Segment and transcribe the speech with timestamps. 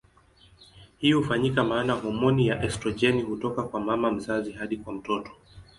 [0.97, 5.31] Hii hufanyika maana homoni ya estrojeni hutoka kwa mama mzazi hadi kwa mtoto.